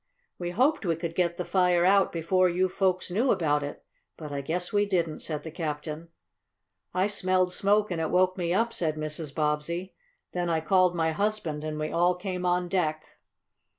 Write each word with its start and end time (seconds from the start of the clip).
We 0.39 0.49
hoped 0.49 0.83
we 0.83 0.95
could 0.95 1.13
get 1.13 1.37
the 1.37 1.45
fire 1.45 1.85
out 1.85 2.11
before 2.11 2.49
you 2.49 2.67
folks 2.67 3.11
knew 3.11 3.29
about 3.29 3.61
it. 3.61 3.83
But 4.17 4.31
I 4.31 4.41
guess 4.41 4.73
we 4.73 4.87
didn't," 4.87 5.19
said 5.19 5.43
the 5.43 5.51
captain. 5.51 6.07
"I 6.91 7.05
smelled 7.05 7.53
smoke, 7.53 7.91
and 7.91 8.01
it 8.01 8.09
woke 8.09 8.35
me 8.35 8.51
up," 8.51 8.73
said 8.73 8.95
Mrs. 8.95 9.31
Bobbsey. 9.35 9.93
"Then 10.31 10.49
I 10.49 10.59
called 10.59 10.95
my 10.95 11.11
husband 11.11 11.63
and 11.63 11.77
we 11.77 11.91
all 11.91 12.15
came 12.15 12.47
on 12.47 12.67
deck." 12.67 13.05